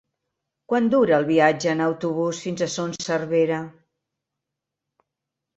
[0.71, 3.63] Quant dura el viatge en autobús fins a Son Servera?